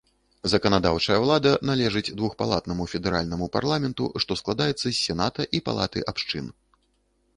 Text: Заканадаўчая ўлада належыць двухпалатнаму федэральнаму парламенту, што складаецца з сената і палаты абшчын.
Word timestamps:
Заканадаўчая 0.51 1.17
ўлада 1.23 1.51
належыць 1.69 2.13
двухпалатнаму 2.21 2.87
федэральнаму 2.93 3.49
парламенту, 3.59 4.09
што 4.25 4.31
складаецца 4.43 4.83
з 4.89 4.97
сената 5.05 5.41
і 5.59 5.65
палаты 5.69 5.99
абшчын. 6.15 6.45